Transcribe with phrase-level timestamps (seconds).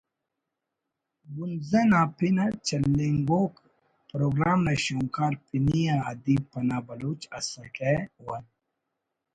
[1.33, 3.53] ”بنزہ“ نا پن اٹ چلینگوک
[4.09, 7.93] پروگرام نا شونکار پنی آ ادیب پناہ بلوچ ئسکہ
[8.25, 8.27] و